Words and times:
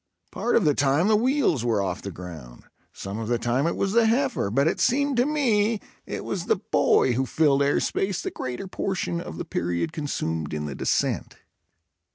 Part 0.31 0.55
of 0.55 0.65
the 0.65 0.73
time 0.73 1.09
the 1.09 1.15
wheels 1.15 1.63
were 1.63 1.79
off 1.79 2.01
the 2.01 2.09
ground, 2.09 2.63
some 2.91 3.19
of 3.19 3.27
the 3.27 3.37
time 3.37 3.67
it 3.67 3.75
was 3.75 3.91
the 3.91 4.07
heifer, 4.07 4.49
but 4.49 4.67
it 4.67 4.79
seemed 4.79 5.15
to 5.17 5.27
me 5.27 5.79
it 6.07 6.25
was 6.25 6.47
the 6.47 6.55
boy 6.55 7.11
who 7.11 7.27
filled 7.27 7.61
air 7.61 7.79
space 7.79 8.19
the 8.23 8.31
greater 8.31 8.67
portion 8.67 9.21
of 9.21 9.37
the 9.37 9.45
period 9.45 9.93
consumed 9.93 10.55
in 10.55 10.65
the 10.65 10.73
descent. 10.73 11.35